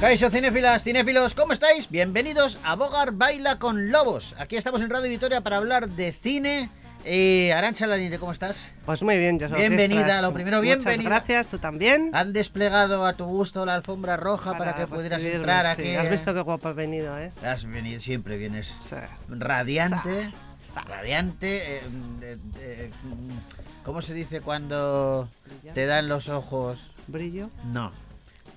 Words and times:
Caixo 0.00 0.30
cinéfilas, 0.30 0.82
cinéfilos, 0.82 1.34
¿cómo 1.34 1.52
estáis? 1.52 1.90
Bienvenidos 1.90 2.58
a 2.64 2.74
Bogar 2.74 3.12
Baila 3.12 3.58
con 3.58 3.90
Lobos. 3.90 4.34
Aquí 4.38 4.56
estamos 4.56 4.80
en 4.80 4.88
Radio 4.88 5.10
Victoria 5.10 5.42
para 5.42 5.58
hablar 5.58 5.90
de 5.90 6.10
cine. 6.12 6.70
Eh, 7.04 7.52
Arancha 7.52 7.86
Lanite, 7.86 8.18
¿cómo 8.18 8.32
estás? 8.32 8.70
Pues 8.86 9.02
muy 9.02 9.18
bien, 9.18 9.38
yo 9.38 9.50
soy 9.50 9.58
Bienvenida, 9.58 10.22
lo 10.22 10.32
primero, 10.32 10.62
bienvenida. 10.62 10.96
Muchas 10.96 11.04
gracias, 11.04 11.48
tú 11.48 11.58
también. 11.58 12.12
Han 12.14 12.32
desplegado 12.32 13.04
a 13.04 13.12
tu 13.12 13.26
gusto 13.26 13.66
la 13.66 13.74
alfombra 13.74 14.16
roja 14.16 14.56
para, 14.56 14.74
que 14.74 14.86
pudieras 14.86 15.22
entrar 15.22 15.66
aquí. 15.66 15.94
Has 15.94 16.08
visto 16.08 16.32
qué 16.32 16.40
guapo 16.40 16.70
he 16.70 16.72
venido, 16.72 17.18
¿eh? 17.18 17.30
Has 17.44 17.66
venido, 17.66 18.00
siempre 18.00 18.38
vienes 18.38 18.72
radiante. 19.28 20.32
Radiante. 20.86 21.76
Eh, 21.76 21.82
eh, 22.22 22.38
eh, 22.58 22.90
¿Cómo 23.84 24.00
se 24.00 24.14
dice 24.14 24.40
cuando 24.40 25.28
te 25.74 25.84
dan 25.84 26.08
los 26.08 26.30
ojos? 26.30 26.90
¿Brillo? 27.06 27.50
No. 27.66 27.92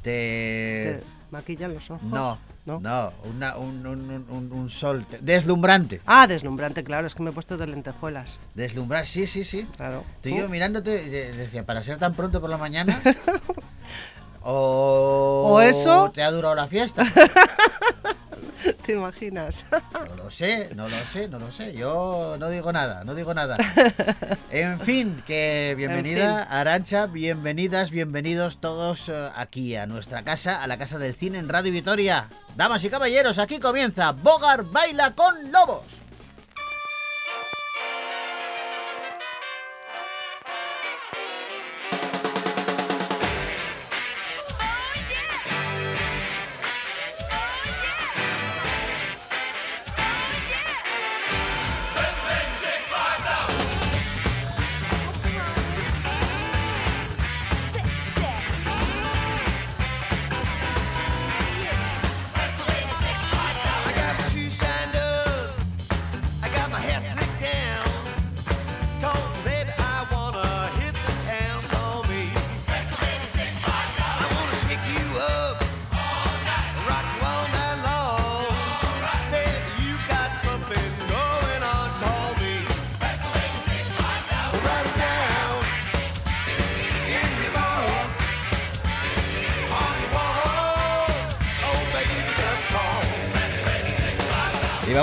Te... 0.03 1.01
¿Te 1.33 1.37
maquillan 1.37 1.73
los 1.73 1.89
ojos? 1.89 2.03
No. 2.03 2.37
No, 2.65 2.79
no 2.79 3.11
una, 3.23 3.57
un, 3.57 3.85
un, 3.87 4.51
un, 4.51 4.69
sol 4.69 5.03
deslumbrante. 5.19 5.99
Ah, 6.05 6.27
deslumbrante, 6.27 6.83
claro, 6.83 7.07
es 7.07 7.15
que 7.15 7.23
me 7.23 7.31
he 7.31 7.33
puesto 7.33 7.57
de 7.57 7.65
lentejuelas. 7.65 8.37
Deslumbrar, 8.53 9.03
sí, 9.03 9.25
sí, 9.25 9.43
sí. 9.43 9.67
Claro. 9.75 10.03
Estoy 10.17 10.37
yo 10.37 10.47
mirándote, 10.47 11.09
decía, 11.09 11.65
para 11.65 11.81
ser 11.83 11.97
tan 11.97 12.13
pronto 12.13 12.39
por 12.39 12.51
la 12.51 12.57
mañana. 12.57 13.01
o, 14.43 15.53
o 15.55 15.61
eso. 15.61 16.11
Te 16.11 16.21
ha 16.21 16.29
durado 16.29 16.53
la 16.53 16.67
fiesta. 16.67 17.03
¿Te 18.85 18.93
imaginas? 18.93 19.65
No 20.07 20.15
lo 20.15 20.31
sé, 20.31 20.69
no 20.75 20.87
lo 20.87 21.05
sé, 21.05 21.27
no 21.27 21.39
lo 21.39 21.51
sé. 21.51 21.73
Yo 21.73 22.35
no 22.39 22.49
digo 22.49 22.71
nada, 22.71 23.03
no 23.03 23.15
digo 23.15 23.33
nada. 23.33 23.57
En 24.49 24.79
fin, 24.79 25.23
que 25.25 25.73
bienvenida 25.75 26.43
Arancha, 26.43 27.07
bienvenidas, 27.07 27.89
bienvenidos 27.89 28.59
todos 28.59 29.09
eh, 29.09 29.29
aquí 29.35 29.75
a 29.75 29.87
nuestra 29.87 30.23
casa, 30.23 30.61
a 30.61 30.67
la 30.67 30.77
casa 30.77 30.99
del 30.99 31.15
cine 31.15 31.39
en 31.39 31.49
Radio 31.49 31.71
Vitoria. 31.71 32.29
Damas 32.55 32.83
y 32.83 32.89
caballeros, 32.89 33.39
aquí 33.39 33.59
comienza 33.59 34.11
Bogar 34.11 34.63
Baila 34.63 35.15
con 35.15 35.51
Lobos. 35.51 36.02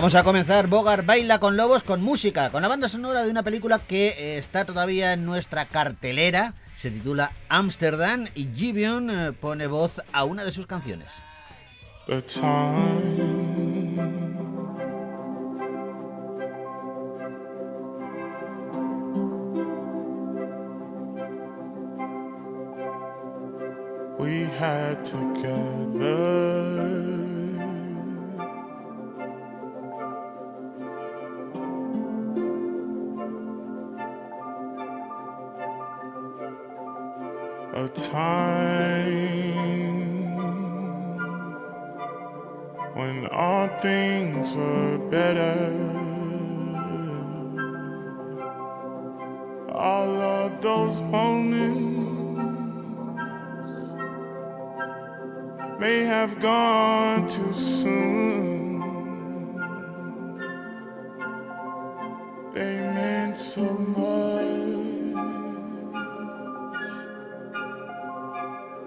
Vamos 0.00 0.14
a 0.14 0.24
comenzar 0.24 0.66
Bogar 0.66 1.04
Baila 1.04 1.38
con 1.38 1.58
Lobos 1.58 1.82
con 1.82 2.00
música, 2.00 2.48
con 2.48 2.62
la 2.62 2.68
banda 2.68 2.88
sonora 2.88 3.22
de 3.22 3.30
una 3.30 3.42
película 3.42 3.78
que 3.78 4.08
eh, 4.08 4.38
está 4.38 4.64
todavía 4.64 5.12
en 5.12 5.26
nuestra 5.26 5.66
cartelera. 5.66 6.54
Se 6.74 6.90
titula 6.90 7.32
Amsterdam 7.50 8.26
y 8.34 8.48
Gibeon 8.54 9.10
eh, 9.10 9.32
pone 9.32 9.66
voz 9.66 10.00
a 10.10 10.24
una 10.24 10.46
de 10.46 10.52
sus 10.52 10.66
canciones. 10.66 11.08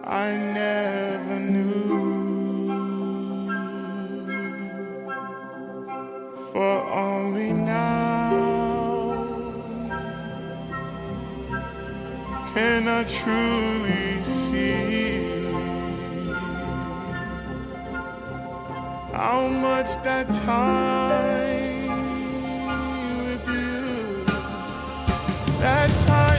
I 0.06 0.36
never 0.36 1.40
knew. 1.40 2.34
For 6.52 6.92
only 6.92 7.54
now 7.54 7.94
can 12.54 12.88
I 12.88 13.04
truly 13.06 14.20
see 14.22 15.24
how 19.14 19.48
much 19.48 19.90
that 20.04 20.30
time 20.46 21.88
with 23.26 23.48
you, 23.48 24.26
that 25.60 25.90
time 26.06 26.33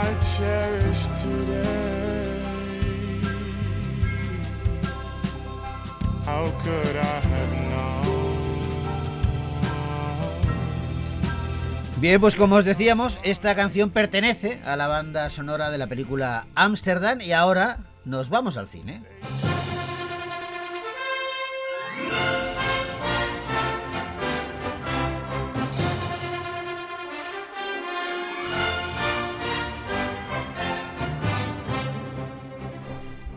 I 0.00 0.14
cherish 0.36 1.04
today. 1.22 1.98
how 6.24 6.44
could 6.62 6.96
I 6.96 7.20
have 7.32 7.52
known? 7.68 7.98
Bien, 12.00 12.20
pues 12.20 12.36
como 12.36 12.56
os 12.56 12.64
decíamos, 12.64 13.18
esta 13.24 13.56
canción 13.56 13.90
pertenece 13.90 14.60
a 14.64 14.76
la 14.76 14.86
banda 14.86 15.30
sonora 15.30 15.70
de 15.70 15.78
la 15.78 15.88
película 15.88 16.46
Amsterdam 16.54 17.20
y 17.20 17.32
ahora 17.32 17.78
nos 18.04 18.30
vamos 18.30 18.56
al 18.56 18.68
cine. 18.68 19.02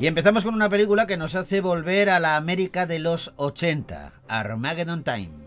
Y 0.02 0.08
empezamos 0.08 0.44
con 0.44 0.56
una 0.56 0.68
película 0.68 1.06
que 1.06 1.16
nos 1.16 1.36
hace 1.36 1.62
volver 1.62 2.10
a 2.10 2.20
la 2.20 2.36
América 2.36 2.88
de 2.88 2.98
los 2.98 3.34
80, 3.36 4.14
Armageddon 4.28 5.04
Time. 5.04 5.41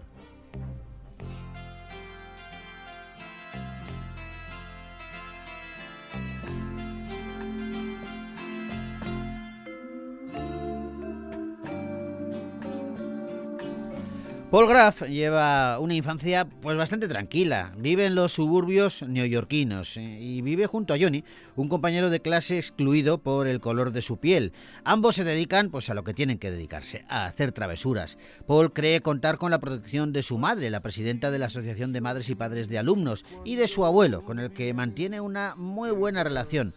Paul 14.54 14.68
Graff 14.68 15.02
lleva 15.08 15.80
una 15.80 15.94
infancia 15.94 16.44
pues 16.44 16.76
bastante 16.76 17.08
tranquila. 17.08 17.72
Vive 17.76 18.06
en 18.06 18.14
los 18.14 18.34
suburbios 18.34 19.02
neoyorquinos 19.02 19.96
eh, 19.96 20.20
y 20.20 20.42
vive 20.42 20.68
junto 20.68 20.94
a 20.94 20.96
Johnny, 20.96 21.24
un 21.56 21.68
compañero 21.68 22.08
de 22.08 22.20
clase 22.20 22.58
excluido 22.58 23.18
por 23.18 23.48
el 23.48 23.58
color 23.58 23.90
de 23.90 24.00
su 24.00 24.18
piel. 24.18 24.52
Ambos 24.84 25.16
se 25.16 25.24
dedican 25.24 25.70
pues 25.70 25.90
a 25.90 25.94
lo 25.94 26.04
que 26.04 26.14
tienen 26.14 26.38
que 26.38 26.52
dedicarse, 26.52 27.04
a 27.08 27.26
hacer 27.26 27.50
travesuras. 27.50 28.16
Paul 28.46 28.72
cree 28.72 29.00
contar 29.00 29.38
con 29.38 29.50
la 29.50 29.58
protección 29.58 30.12
de 30.12 30.22
su 30.22 30.38
madre, 30.38 30.70
la 30.70 30.78
presidenta 30.78 31.32
de 31.32 31.40
la 31.40 31.46
Asociación 31.46 31.92
de 31.92 32.00
Madres 32.00 32.30
y 32.30 32.36
Padres 32.36 32.68
de 32.68 32.78
Alumnos, 32.78 33.24
y 33.44 33.56
de 33.56 33.66
su 33.66 33.84
abuelo, 33.84 34.24
con 34.24 34.38
el 34.38 34.52
que 34.52 34.72
mantiene 34.72 35.20
una 35.20 35.56
muy 35.56 35.90
buena 35.90 36.22
relación. 36.22 36.72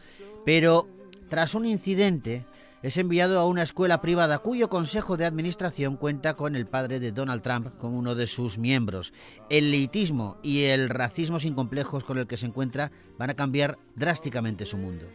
Pero 0.45 0.88
tras 1.30 1.53
un 1.53 1.68
incidente, 1.68 2.44
es 2.83 2.97
enviado 2.97 3.39
a 3.39 3.45
una 3.45 3.63
escuela 3.63 4.01
privada 4.01 4.39
cuyo 4.39 4.69
consejo 4.69 5.18
de 5.18 5.25
administración 5.25 5.97
cuenta 5.97 6.35
con 6.35 6.56
el 6.56 6.68
padre 6.68 7.00
de 7.00 7.12
Donald 7.12 7.41
Trump 7.41 7.77
como 7.77 7.97
uno 7.97 8.15
de 8.15 8.27
sus 8.27 8.57
miembros. 8.57 9.13
El 9.50 9.71
leitismo 9.71 10.38
y 10.44 10.65
el 10.65 10.89
racismo 10.89 11.39
sin 11.39 11.53
complejos 11.53 12.03
con 12.03 12.18
el 12.18 12.27
que 12.27 12.38
se 12.38 12.45
encuentra 12.45 12.91
van 13.18 13.29
a 13.29 13.35
cambiar 13.35 13.77
drásticamente 13.95 14.65
su 14.65 14.77
mundo. 14.77 15.06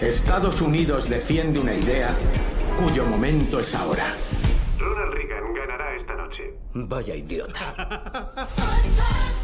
Estados 0.00 0.60
Unidos 0.60 1.08
defiende 1.08 1.58
una 1.58 1.74
idea 1.74 2.16
cuyo 2.78 3.04
momento 3.04 3.60
es 3.60 3.74
ahora. 3.74 4.14
Ronald 4.78 5.12
Reagan 5.12 5.54
ganará 5.54 5.96
esta 5.96 6.14
noche. 6.14 6.54
Vaya 6.74 7.16
idiota. 7.16 8.28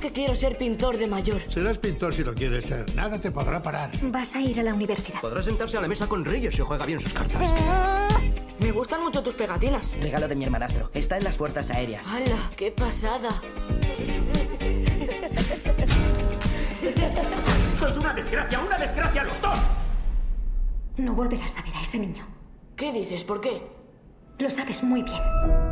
Que 0.00 0.12
quiero 0.12 0.34
ser 0.34 0.56
pintor 0.56 0.96
de 0.96 1.06
mayor. 1.06 1.42
Serás 1.52 1.76
pintor 1.76 2.14
si 2.14 2.24
lo 2.24 2.34
quieres 2.34 2.64
ser. 2.64 2.94
Nada 2.94 3.20
te 3.20 3.30
podrá 3.30 3.62
parar. 3.62 3.90
Vas 4.04 4.34
a 4.34 4.40
ir 4.40 4.58
a 4.58 4.62
la 4.62 4.72
universidad. 4.72 5.20
Podrá 5.20 5.42
sentarse 5.42 5.76
a 5.76 5.82
la 5.82 5.88
mesa 5.88 6.06
con 6.06 6.24
Reyes 6.24 6.54
si 6.54 6.62
juega 6.62 6.86
bien 6.86 7.00
sus 7.00 7.12
cartas. 7.12 7.42
Me 8.58 8.72
gustan 8.72 9.02
mucho 9.02 9.22
tus 9.22 9.34
pegatinas. 9.34 9.94
Regalo 10.00 10.26
de 10.26 10.34
mi 10.34 10.44
hermanastro. 10.44 10.90
Está 10.94 11.18
en 11.18 11.24
las 11.24 11.36
puertas 11.36 11.70
aéreas. 11.70 12.08
¡Hala! 12.08 12.50
¡Qué 12.56 12.70
pasada! 12.70 13.28
¡Sos 17.78 17.98
una 17.98 18.14
desgracia! 18.14 18.58
¡Una 18.58 18.78
desgracia 18.78 19.24
los 19.24 19.40
dos! 19.42 19.58
No 20.96 21.14
volverás 21.14 21.58
a 21.58 21.62
ver 21.62 21.74
a 21.76 21.82
ese 21.82 21.98
niño. 21.98 22.26
¿Qué 22.74 22.90
dices? 22.90 23.22
¿Por 23.22 23.42
qué? 23.42 23.62
Lo 24.38 24.48
sabes 24.48 24.82
muy 24.82 25.02
bien. 25.02 25.69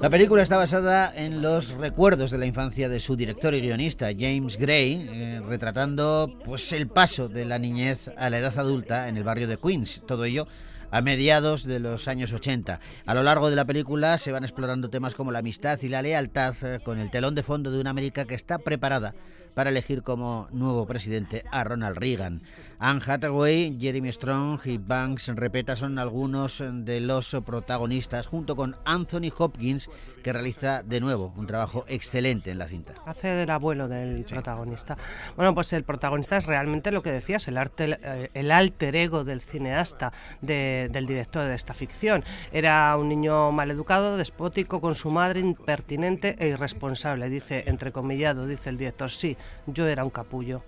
La 0.00 0.08
película 0.08 0.42
está 0.42 0.56
basada 0.56 1.12
en 1.14 1.42
los 1.42 1.72
recuerdos 1.72 2.30
de 2.30 2.38
la 2.38 2.46
infancia 2.46 2.88
de 2.88 2.98
su 2.98 3.14
director 3.14 3.52
y 3.52 3.60
guionista 3.60 4.06
James 4.18 4.56
Gray, 4.56 5.06
eh, 5.06 5.42
retratando 5.46 6.32
pues 6.42 6.72
el 6.72 6.88
paso 6.88 7.28
de 7.28 7.44
la 7.44 7.58
niñez 7.58 8.10
a 8.16 8.30
la 8.30 8.38
edad 8.38 8.58
adulta 8.58 9.08
en 9.08 9.18
el 9.18 9.24
barrio 9.24 9.48
de 9.48 9.58
Queens. 9.58 10.00
Todo 10.06 10.24
ello 10.24 10.48
a 10.90 11.02
mediados 11.02 11.64
de 11.64 11.78
los 11.78 12.08
años 12.08 12.32
80. 12.32 12.80
A 13.04 13.14
lo 13.14 13.22
largo 13.22 13.50
de 13.50 13.56
la 13.56 13.66
película 13.66 14.16
se 14.16 14.32
van 14.32 14.44
explorando 14.44 14.88
temas 14.88 15.14
como 15.14 15.30
la 15.30 15.40
amistad 15.40 15.78
y 15.82 15.88
la 15.88 16.00
lealtad 16.00 16.54
eh, 16.62 16.80
con 16.82 16.98
el 16.98 17.10
telón 17.10 17.34
de 17.34 17.42
fondo 17.42 17.70
de 17.70 17.80
una 17.80 17.90
América 17.90 18.24
que 18.24 18.34
está 18.34 18.58
preparada 18.58 19.14
para 19.54 19.70
elegir 19.70 20.02
como 20.02 20.48
nuevo 20.52 20.86
presidente 20.86 21.44
a 21.50 21.64
Ronald 21.64 21.96
Reagan. 21.96 22.42
Anne 22.78 23.00
Hathaway, 23.06 23.78
Jeremy 23.80 24.12
Strong 24.12 24.60
y 24.66 24.78
Banks 24.78 25.28
Repeta 25.28 25.76
son 25.76 25.98
algunos 25.98 26.62
de 26.70 27.00
los 27.00 27.34
protagonistas, 27.46 28.26
junto 28.26 28.56
con 28.56 28.76
Anthony 28.84 29.32
Hopkins, 29.38 29.88
que 30.22 30.32
realiza 30.32 30.82
de 30.82 31.00
nuevo 31.00 31.32
un 31.36 31.46
trabajo 31.46 31.84
excelente 31.86 32.50
en 32.50 32.58
la 32.58 32.66
cinta. 32.66 32.94
Hace 33.06 33.28
del 33.28 33.50
abuelo 33.50 33.88
del 33.88 34.24
protagonista. 34.24 34.96
Bueno, 35.36 35.54
pues 35.54 35.72
el 35.72 35.84
protagonista 35.84 36.36
es 36.36 36.46
realmente 36.46 36.90
lo 36.90 37.02
que 37.02 37.12
decías, 37.12 37.46
el, 37.48 37.56
arte, 37.58 37.98
eh, 38.02 38.30
el 38.34 38.50
alter 38.50 38.96
ego 38.96 39.24
del 39.24 39.40
cineasta, 39.40 40.12
de- 40.40 40.88
del 40.90 41.06
director 41.06 41.46
de 41.46 41.54
esta 41.54 41.74
ficción. 41.74 42.24
Era 42.52 42.96
un 42.96 43.08
niño 43.08 43.52
maleducado, 43.52 44.16
despótico, 44.16 44.80
con 44.80 44.94
su 44.94 45.10
madre, 45.10 45.40
impertinente 45.40 46.36
e 46.38 46.48
irresponsable. 46.48 47.28
Dice, 47.30 47.64
entrecomillado, 47.66 48.46
dice 48.46 48.70
el 48.70 48.78
director, 48.78 49.10
sí, 49.10 49.36
yo 49.66 49.86
era 49.86 50.04
un 50.04 50.10
capullo. 50.10 50.62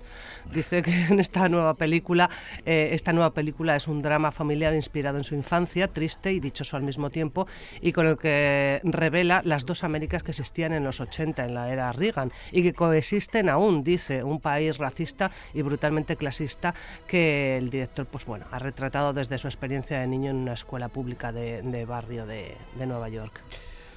Dice 0.52 0.82
que 0.82 1.06
en 1.06 1.20
esta 1.20 1.48
nueva 1.48 1.74
película, 1.74 2.30
eh, 2.64 2.90
esta 2.92 3.12
nueva 3.12 3.32
película 3.34 3.76
es 3.76 3.88
un 3.88 4.02
drama 4.02 4.32
familiar 4.32 4.74
inspirado 4.74 5.18
en 5.18 5.24
su 5.24 5.34
infancia, 5.34 5.88
triste 5.88 6.32
y 6.32 6.40
dichoso 6.40 6.76
al 6.76 6.82
mismo 6.82 7.10
tiempo, 7.10 7.46
y 7.80 7.92
con 7.92 8.06
el 8.06 8.16
que 8.16 8.80
revela 8.84 9.42
las 9.44 9.66
dos 9.66 9.84
Américas 9.84 10.22
que 10.22 10.30
existían 10.30 10.72
en 10.72 10.84
los 10.84 11.00
80, 11.00 11.44
en 11.44 11.54
la 11.54 11.72
era 11.72 11.92
Reagan, 11.92 12.32
y 12.52 12.62
que 12.62 12.72
coexisten 12.72 13.48
aún, 13.48 13.84
dice, 13.84 14.22
un 14.22 14.40
país 14.40 14.78
racista 14.78 15.30
y 15.54 15.62
brutalmente 15.62 16.16
clasista 16.16 16.74
que 17.06 17.56
el 17.56 17.70
director, 17.70 18.06
pues 18.06 18.24
bueno, 18.24 18.46
ha 18.50 18.58
retratado 18.58 19.12
desde 19.12 19.38
su 19.38 19.48
experiencia 19.48 20.00
de 20.00 20.06
niño 20.06 20.30
en 20.30 20.36
una 20.36 20.54
escuela 20.54 20.88
pública 20.88 21.32
de, 21.32 21.84
barrio 21.86 22.26
de 22.26 22.56
Nueva 22.86 23.08
York. 23.08 23.40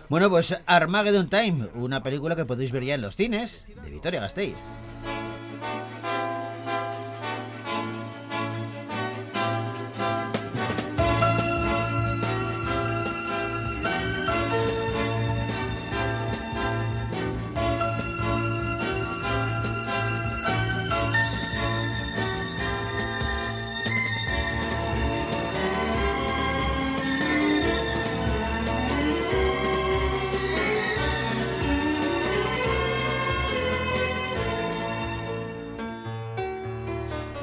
Bueno, 0.10 0.28
pues 0.28 0.58
Armageddon 0.66 1.30
Time, 1.30 1.70
una 1.76 2.02
película 2.02 2.36
que 2.36 2.44
podéis 2.44 2.72
ver 2.72 2.84
ya 2.84 2.96
en 2.96 3.02
los 3.02 3.16
cines 3.16 3.64
de 3.68 3.92
Victoria 3.92 4.20
Gasteiz. 4.20 4.58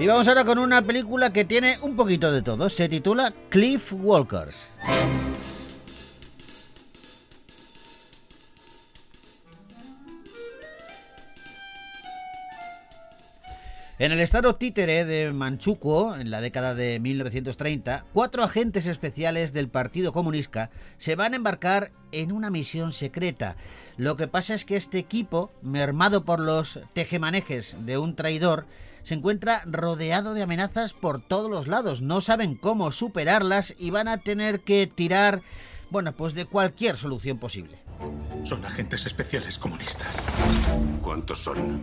Y 0.07 0.09
vamos 0.09 0.29
ahora 0.29 0.45
con 0.45 0.59
una 0.59 0.83
película 0.83 1.33
que 1.33 1.45
tiene 1.45 1.81
un 1.83 1.97
poquito 1.97 2.31
de 2.31 2.41
todo. 2.41 2.69
Se 2.69 2.89
titula 2.89 3.35
Cliff 3.49 3.93
Walkers. 3.93 4.57
En 13.99 14.13
el 14.13 14.21
estado 14.21 14.55
títere 14.55 15.05
de 15.05 15.33
Manchukuo, 15.33 16.15
en 16.15 16.31
la 16.31 16.41
década 16.41 16.77
de 16.77 17.01
1930, 17.01 18.05
cuatro 18.13 18.45
agentes 18.45 18.87
especiales 18.87 19.53
del 19.53 19.69
Partido 19.69 20.13
Comunista 20.13 20.71
se 20.99 21.17
van 21.17 21.33
a 21.33 21.37
embarcar 21.37 21.91
en 22.13 22.31
una 22.31 22.51
misión 22.51 22.93
secreta. 22.93 23.57
Lo 23.97 24.17
que 24.17 24.29
pasa 24.29 24.55
es 24.55 24.65
que 24.65 24.77
este 24.77 24.99
equipo, 24.99 25.51
mermado 25.63 26.25
por 26.25 26.39
los 26.39 26.79
tejemanejes 26.93 27.87
de 27.87 27.99
un 27.99 28.15
traidor, 28.15 28.67
se 29.07 29.15
encuentra 29.15 29.63
rodeado 29.67 30.35
de 30.35 30.43
amenazas 30.43 30.93
por 30.93 31.23
todos 31.23 31.49
los 31.49 31.69
lados. 31.69 32.03
No 32.03 32.21
saben 32.21 32.57
cómo 32.57 32.91
superarlas 32.91 33.73
y 33.79 33.91
van 33.91 34.09
a 34.09 34.19
tener 34.19 34.63
que 34.63 34.89
tirar, 34.89 35.43
bueno, 35.91 36.11
pues 36.11 36.35
de 36.35 36.45
cualquier 36.45 36.97
solución 36.97 37.39
posible. 37.39 37.79
Son 38.43 38.65
agentes 38.65 39.07
especiales 39.07 39.61
comunistas. 39.61 40.09
¿Cuántos 41.01 41.39
son? 41.39 41.81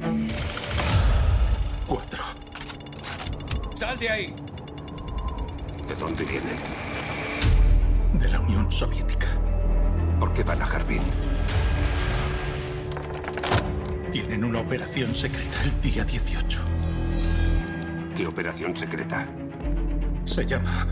Cuatro. 1.88 2.26
¡Sal 3.74 3.98
de 4.00 4.10
ahí! 4.10 4.36
¿De 5.88 5.96
dónde 5.96 6.26
vienen? 6.26 6.58
De 8.20 8.28
la 8.28 8.42
Unión 8.42 8.70
Soviética. 8.70 9.28
¿Por 10.20 10.34
qué 10.34 10.44
van 10.44 10.62
a 10.62 10.66
Harbin? 10.66 11.04
Tienen 14.12 14.44
una 14.44 14.60
operación 14.60 15.16
secreta 15.16 15.64
el 15.64 15.82
día 15.82 16.04
18. 16.04 16.83
¿Qué 18.16 18.28
operación 18.28 18.78
secreta? 18.78 19.28
Se 20.26 20.46
llama... 20.46 20.88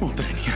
Utrenia. 0.00 0.54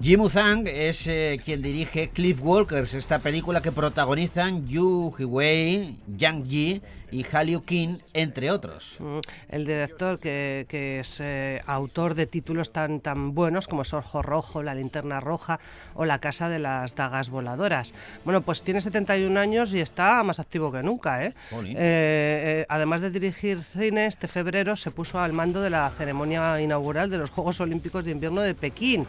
Jim 0.00 0.28
Zhang 0.28 0.66
es 0.66 1.06
eh, 1.06 1.40
quien 1.42 1.62
dirige 1.62 2.10
Cliff 2.10 2.40
Walkers, 2.42 2.92
esta 2.92 3.20
película 3.20 3.62
que 3.62 3.72
protagonizan 3.72 4.66
Yu 4.66 5.14
Hiwei, 5.18 5.96
Yang 6.16 6.44
Yi 6.44 6.82
y 7.10 7.22
Hallyu 7.24 7.62
King, 7.62 7.98
entre 8.12 8.50
otros. 8.50 8.96
Mm, 8.98 9.18
El 9.48 9.66
director 9.66 10.18
que, 10.18 10.66
que 10.68 11.00
es 11.00 11.18
eh, 11.20 11.62
autor 11.66 12.14
de 12.14 12.26
títulos 12.26 12.72
tan, 12.72 13.00
tan 13.00 13.34
buenos 13.34 13.68
como 13.68 13.84
Sorjo 13.84 14.22
Rojo, 14.22 14.62
La 14.62 14.74
Linterna 14.74 15.20
Roja 15.20 15.60
o 15.94 16.04
La 16.04 16.18
Casa 16.18 16.48
de 16.48 16.58
las 16.58 16.94
Dagas 16.94 17.30
Voladoras. 17.30 17.94
Bueno, 18.24 18.42
pues 18.42 18.62
tiene 18.62 18.80
71 18.80 19.38
años 19.38 19.72
y 19.74 19.80
está 19.80 20.22
más 20.22 20.40
activo 20.40 20.72
que 20.72 20.82
nunca. 20.82 21.24
¿eh? 21.24 21.34
Eh, 21.52 21.74
eh, 21.76 22.66
además 22.68 23.00
de 23.00 23.10
dirigir 23.10 23.62
cine, 23.62 24.06
este 24.06 24.28
febrero 24.28 24.76
se 24.76 24.90
puso 24.90 25.20
al 25.20 25.32
mando 25.32 25.60
de 25.60 25.70
la 25.70 25.90
ceremonia 25.90 26.60
inaugural 26.60 27.10
de 27.10 27.18
los 27.18 27.30
Juegos 27.30 27.60
Olímpicos 27.60 28.04
de 28.04 28.10
Invierno 28.10 28.40
de 28.40 28.54
Pekín. 28.54 29.06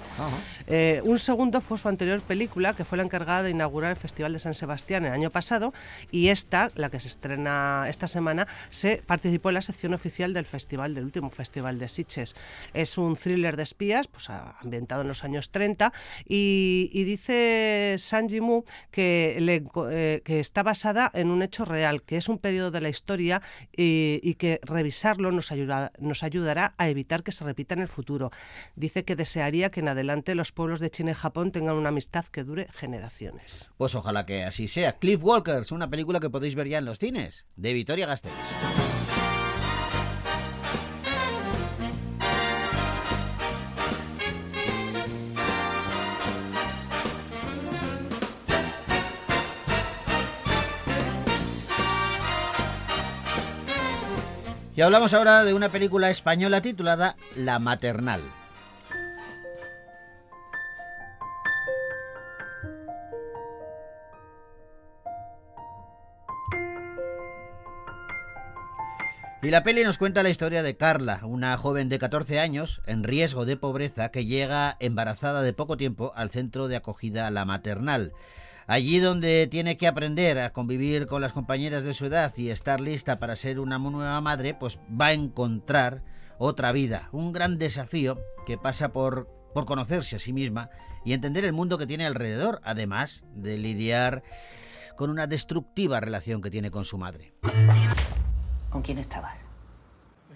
Eh, 0.68 1.02
un 1.04 1.20
segundo 1.20 1.62
fue 1.62 1.78
su 1.78 1.88
anterior 1.88 2.22
película, 2.22 2.74
que 2.74 2.86
fue 2.86 2.98
la 2.98 3.04
encargada 3.04 3.44
de 3.44 3.52
inaugurar 3.52 3.92
el 3.92 3.98
Festival 3.98 4.34
de 4.34 4.40
San 4.40 4.54
Sebastián 4.54 5.06
el 5.06 5.14
año 5.14 5.30
pasado, 5.30 5.74
y 6.12 6.30
esta, 6.30 6.72
la 6.76 6.90
que 6.90 7.00
se 7.00 7.08
estrena 7.08 7.86
esta 7.90 8.08
semana, 8.08 8.48
se 8.70 9.02
participó 9.06 9.50
en 9.50 9.56
la 9.56 9.62
sección 9.62 9.94
oficial 9.94 10.34
del 10.34 10.46
festival, 10.46 10.94
del 10.96 11.06
último 11.06 11.30
festival 11.30 11.80
de 11.80 11.88
Sitges. 11.90 12.36
Es 12.74 12.98
un 12.98 13.16
thriller 13.16 13.58
de 13.58 13.64
espías, 13.64 14.08
pues 14.08 14.30
ambientado 14.30 15.02
en 15.02 15.08
los 15.08 15.24
años 15.24 15.52
30, 15.52 15.92
y, 16.28 17.04
dice 17.04 17.96
San 18.00 18.30
Jimu 18.30 18.64
que, 18.92 19.38
le 19.40 19.64
enco- 19.64 19.90
eh, 19.92 20.22
que 20.24 20.40
está 20.40 20.64
basada 20.64 21.10
en 21.14 21.30
un 21.30 21.42
hecho 21.42 21.66
real, 21.66 22.04
que 22.04 22.18
es 22.18 22.30
un 22.30 22.38
periodo 22.38 22.72
de 22.72 22.82
la 22.82 22.90
historia 22.90 23.42
y, 23.76 24.36
que 24.36 24.60
revisarlo 24.64 25.32
nos, 25.32 25.52
nos 26.00 26.24
ayudará 26.24 26.74
a 26.78 26.88
evitar 26.90 27.24
que 27.24 27.32
se 27.32 27.44
repita 27.44 27.74
en 27.74 27.82
el 27.82 27.88
futuro. 27.88 28.32
Dice 28.76 29.04
que 29.04 29.16
desearía 29.16 29.70
que 29.72 29.80
en 29.80 29.88
adelante 29.90 30.36
los 30.36 30.52
pueblos 30.52 30.80
de 30.80 30.90
China 30.90 31.12
y 31.12 31.14
Japón 31.16 31.52
tengan 31.52 31.76
una 31.76 31.90
amistad 31.90 32.26
que 32.26 32.44
dure 32.44 32.68
generaciones. 32.74 33.70
Pues 33.78 33.96
ojalá 33.96 34.26
que 34.26 34.44
así 34.44 34.68
sea. 34.68 34.98
Cliff 35.00 35.24
Walkers, 35.24 35.72
una 35.72 35.90
película 35.90 36.20
que 36.20 36.30
podéis 36.30 36.56
ver 36.56 36.68
ya 36.68 36.78
en 36.78 36.86
los 36.86 37.00
cines, 37.00 37.46
de 37.56 37.74
Vitoria 37.80 38.06
Gasteiz. 38.06 38.34
Y 54.76 54.82
hablamos 54.82 55.14
ahora 55.14 55.46
de 55.46 55.54
una 55.54 55.70
película 55.70 56.10
española 56.10 56.62
titulada 56.62 57.16
La 57.38 57.60
Maternal. 57.60 58.22
Y 69.42 69.52
la 69.52 69.64
peli 69.64 69.86
nos 69.86 69.98
cuenta 69.98 70.22
la 70.22 70.30
historia 70.30 70.64
de 70.64 70.76
Carla, 70.76 71.22
una 71.24 71.56
joven 71.58 71.88
de 71.88 71.98
14 71.98 72.42
años 72.42 72.82
en 72.86 73.06
riesgo 73.06 73.46
de 73.46 73.56
pobreza 73.56 74.10
que 74.12 74.26
llega 74.26 74.76
embarazada 74.82 75.42
de 75.42 75.54
poco 75.54 75.78
tiempo 75.78 76.12
al 76.14 76.30
centro 76.30 76.68
de 76.68 76.76
acogida 76.76 77.32
La 77.32 77.46
Maternal. 77.46 78.12
Allí 78.68 79.00
donde 79.00 79.48
tiene 79.48 79.78
que 79.78 79.88
aprender 79.88 80.40
a 80.40 80.52
convivir 80.52 81.06
con 81.06 81.22
las 81.22 81.32
compañeras 81.32 81.84
de 81.84 81.94
su 81.94 82.08
edad 82.08 82.34
y 82.36 82.50
estar 82.50 82.82
lista 82.82 83.18
para 83.18 83.38
ser 83.38 83.62
una 83.62 83.80
nueva 83.80 84.20
madre, 84.20 84.56
pues 84.56 84.78
va 84.90 85.08
a 85.08 85.14
encontrar 85.14 86.04
otra 86.38 86.74
vida, 86.74 87.08
un 87.14 87.32
gran 87.32 87.58
desafío 87.58 88.20
que 88.46 88.58
pasa 88.58 88.92
por, 88.92 89.30
por 89.54 89.66
conocerse 89.66 90.18
a 90.18 90.20
sí 90.20 90.34
misma 90.34 90.70
y 91.06 91.14
entender 91.14 91.46
el 91.46 91.54
mundo 91.54 91.78
que 91.78 91.88
tiene 91.88 92.06
alrededor, 92.06 92.60
además 92.66 93.24
de 93.34 93.58
lidiar 93.58 94.22
con 94.98 95.10
una 95.10 95.28
destructiva 95.28 96.02
relación 96.02 96.42
que 96.42 96.52
tiene 96.52 96.72
con 96.72 96.84
su 96.84 96.98
madre. 96.98 97.34
¿Con 98.70 98.82
quién 98.82 98.98
estabas? 99.00 99.38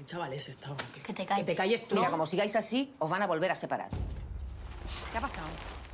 Chavales, 0.05 0.49
estaba. 0.49 0.75
Que 1.05 1.13
te 1.13 1.25
calles. 1.25 1.45
Que 1.45 1.51
te 1.51 1.55
calles 1.55 1.87
tú. 1.87 1.95
Mira, 1.95 2.09
como 2.11 2.25
sigáis 2.25 2.55
así, 2.57 2.93
os 2.99 3.09
van 3.09 3.21
a 3.21 3.27
volver 3.27 3.49
a 3.51 3.55
separar. 3.55 3.89
¿Qué 5.11 5.17
ha 5.17 5.21
pasado? 5.21 5.47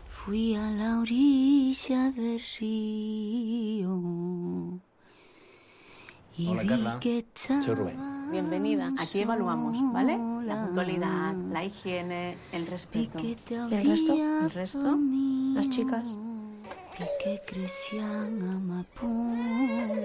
Fui 0.10 0.56
a 0.56 0.72
la 0.72 1.00
orilla 1.00 2.10
del 2.12 2.42
río. 2.60 4.00
Y 6.38 6.48
Hola, 6.48 6.64
vi 6.64 6.68
Carla. 6.70 7.00
que 7.00 7.28
Soy 7.36 7.76
Rubén. 7.76 8.32
Bienvenida. 8.32 8.92
Aquí 8.98 9.22
evaluamos, 9.22 9.78
¿vale? 9.94 10.18
La 10.46 10.66
puntualidad, 10.66 11.36
la 11.52 11.64
higiene, 11.64 12.36
el 12.52 12.66
respeto. 12.66 13.20
que 13.20 13.38
¿Y 13.70 13.74
el 13.76 13.86
resto? 13.90 14.14
¿El 14.16 14.50
resto? 14.52 14.98
Las 15.54 15.70
chicas. 15.70 16.04
Vi 16.98 17.06
que 17.24 17.42
crecían 17.46 18.42
amapolas. 18.42 20.00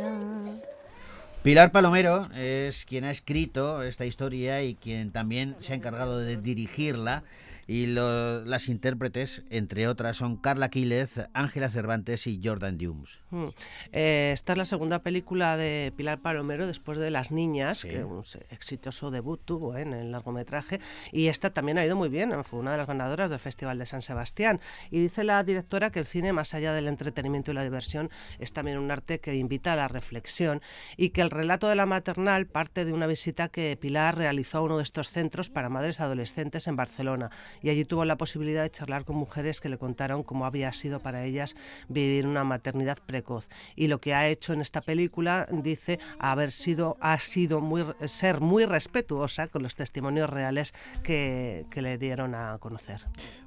Pilar 1.44 1.72
Palomero 1.72 2.30
es 2.34 2.86
quien 2.86 3.04
ha 3.04 3.10
escrito 3.10 3.82
esta 3.82 4.06
historia 4.06 4.62
y 4.62 4.76
quien 4.76 5.10
también 5.10 5.56
se 5.60 5.74
ha 5.74 5.76
encargado 5.76 6.18
de 6.18 6.38
dirigirla. 6.38 7.22
Y 7.66 7.86
lo- 7.86 8.44
las 8.44 8.68
intérpretes, 8.68 9.42
entre 9.50 9.88
otras, 9.88 10.16
son 10.16 10.36
Carla 10.36 10.68
Quílez, 10.68 11.20
Ángela 11.32 11.68
Cervantes 11.70 12.26
y 12.26 12.40
Jordan 12.42 12.78
Dumes. 12.78 13.18
Mm. 13.30 13.46
Eh, 13.92 14.30
esta 14.34 14.52
es 14.52 14.58
la 14.58 14.64
segunda 14.64 15.00
película 15.00 15.56
de 15.56 15.92
Pilar 15.96 16.20
Palomero 16.20 16.66
después 16.66 16.98
de 16.98 17.10
Las 17.10 17.30
Niñas, 17.30 17.84
que 17.84 18.04
un 18.04 18.22
exitoso 18.50 19.10
debut 19.10 19.40
tuvo 19.44 19.76
¿eh? 19.76 19.82
en 19.82 19.92
el 19.92 20.12
largometraje, 20.12 20.78
y 21.12 21.28
esta 21.28 21.50
también 21.50 21.78
ha 21.78 21.84
ido 21.84 21.96
muy 21.96 22.08
bien, 22.08 22.44
fue 22.44 22.60
una 22.60 22.72
de 22.72 22.78
las 22.78 22.86
ganadoras 22.86 23.30
del 23.30 23.38
Festival 23.40 23.78
de 23.78 23.86
San 23.86 24.02
Sebastián. 24.02 24.60
Y 24.90 25.00
dice 25.00 25.24
la 25.24 25.42
directora 25.42 25.90
que 25.90 25.98
el 26.00 26.06
cine, 26.06 26.32
más 26.32 26.54
allá 26.54 26.72
del 26.72 26.88
entretenimiento 26.88 27.50
y 27.50 27.54
la 27.54 27.62
diversión, 27.62 28.10
es 28.38 28.52
también 28.52 28.78
un 28.78 28.90
arte 28.90 29.20
que 29.20 29.34
invita 29.34 29.72
a 29.72 29.76
la 29.76 29.88
reflexión 29.88 30.60
y 30.96 31.10
que 31.10 31.20
el 31.20 31.30
relato 31.30 31.68
de 31.68 31.76
la 31.76 31.86
maternal 31.86 32.46
parte 32.46 32.84
de 32.84 32.92
una 32.92 33.06
visita 33.06 33.48
que 33.48 33.76
Pilar 33.80 34.16
realizó 34.16 34.58
a 34.58 34.62
uno 34.62 34.76
de 34.76 34.82
estos 34.82 35.10
centros 35.10 35.50
para 35.50 35.68
madres 35.68 36.00
adolescentes 36.00 36.66
en 36.66 36.76
Barcelona 36.76 37.30
y 37.62 37.70
allí 37.70 37.84
tuvo 37.84 38.04
la 38.04 38.16
posibilidad 38.16 38.62
de 38.62 38.70
charlar 38.70 39.04
con 39.04 39.16
mujeres 39.16 39.60
que 39.60 39.68
le 39.68 39.78
contaron 39.78 40.22
cómo 40.22 40.46
había 40.46 40.72
sido 40.72 41.00
para 41.00 41.24
ellas 41.24 41.56
vivir 41.88 42.26
una 42.26 42.44
maternidad 42.44 42.98
precoz 43.04 43.48
y 43.76 43.88
lo 43.88 44.00
que 44.00 44.14
ha 44.14 44.28
hecho 44.28 44.52
en 44.52 44.60
esta 44.60 44.80
película 44.80 45.46
dice 45.50 45.98
haber 46.18 46.52
sido 46.52 46.96
ha 47.00 47.18
sido 47.18 47.60
muy 47.60 47.84
ser 48.06 48.40
muy 48.40 48.64
respetuosa 48.64 49.48
con 49.48 49.62
los 49.62 49.74
testimonios 49.74 50.30
reales 50.30 50.74
que, 51.02 51.66
que 51.70 51.82
le 51.82 51.98
dieron 51.98 52.34
a 52.34 52.58
conocer. 52.58 53.00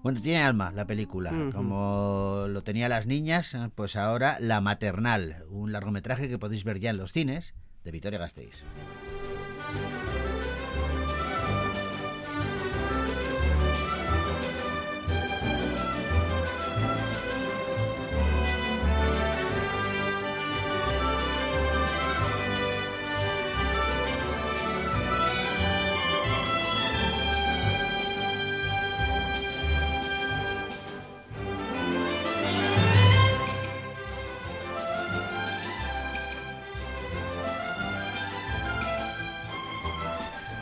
Bueno, 0.04 0.22
tiene 0.22 0.44
alma 0.44 0.72
la 0.72 0.86
película. 0.86 1.32
Ujú. 1.32 1.52
Como 1.52 2.46
lo 2.48 2.64
tenía 2.64 2.90
las 2.90 3.08
niñas, 3.08 3.56
pues 3.76 3.96
ahora 3.96 4.38
La 4.40 4.62
Maternal, 4.62 5.44
un 5.50 5.72
largometraje 5.72 6.30
que 6.30 6.38
podéis 6.38 6.64
ver 6.64 6.80
ya 6.80 6.90
en 6.90 6.98
los 6.98 7.12
cines 7.12 7.54
de 7.84 7.92
Vitoria 7.92 8.20
Gasteiz. 8.20 8.64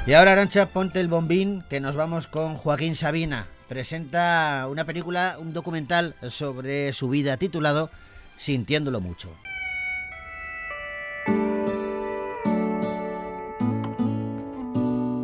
Y 0.08 0.14
ahora, 0.14 0.34
Arancha, 0.34 0.68
ponte 0.68 1.00
el 1.00 1.08
bombín, 1.08 1.64
que 1.68 1.80
nos 1.80 1.96
vamos 1.96 2.28
con 2.28 2.54
Joaquín 2.54 2.96
Sabina. 2.96 3.48
Presenta 3.68 4.68
una 4.70 4.86
película, 4.86 5.38
un 5.40 5.52
documental 5.52 6.14
sobre 6.30 6.94
su 6.94 7.10
vida 7.10 7.38
titulado 7.38 7.90
Sintiéndolo 8.38 9.02
mucho. 9.02 9.32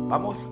Vamos. 0.08 0.51